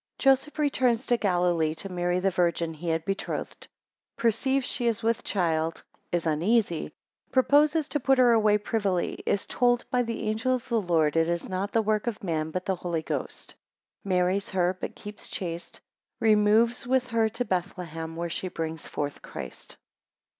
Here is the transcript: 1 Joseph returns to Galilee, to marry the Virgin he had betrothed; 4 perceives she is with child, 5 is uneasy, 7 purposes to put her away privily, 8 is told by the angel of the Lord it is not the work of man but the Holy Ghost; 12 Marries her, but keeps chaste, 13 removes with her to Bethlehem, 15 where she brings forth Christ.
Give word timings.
1 0.17 0.17
Joseph 0.17 0.57
returns 0.57 1.05
to 1.05 1.15
Galilee, 1.15 1.75
to 1.75 1.87
marry 1.87 2.19
the 2.19 2.31
Virgin 2.31 2.73
he 2.73 2.87
had 2.89 3.05
betrothed; 3.05 3.67
4 4.17 4.23
perceives 4.29 4.65
she 4.65 4.87
is 4.87 5.03
with 5.03 5.23
child, 5.23 5.83
5 6.11 6.13
is 6.13 6.25
uneasy, 6.25 6.83
7 7.27 7.31
purposes 7.31 7.87
to 7.89 7.99
put 7.99 8.17
her 8.17 8.31
away 8.31 8.57
privily, 8.57 9.21
8 9.27 9.27
is 9.31 9.45
told 9.45 9.85
by 9.91 10.01
the 10.01 10.23
angel 10.23 10.55
of 10.55 10.67
the 10.67 10.81
Lord 10.81 11.15
it 11.15 11.29
is 11.29 11.47
not 11.47 11.71
the 11.71 11.83
work 11.83 12.07
of 12.07 12.23
man 12.23 12.49
but 12.49 12.65
the 12.65 12.77
Holy 12.77 13.03
Ghost; 13.03 13.51
12 14.01 14.09
Marries 14.09 14.49
her, 14.49 14.73
but 14.81 14.95
keeps 14.95 15.29
chaste, 15.29 15.81
13 16.19 16.31
removes 16.31 16.87
with 16.87 17.09
her 17.11 17.29
to 17.29 17.45
Bethlehem, 17.45 18.07
15 18.09 18.15
where 18.15 18.29
she 18.31 18.47
brings 18.47 18.87
forth 18.87 19.21
Christ. 19.21 19.77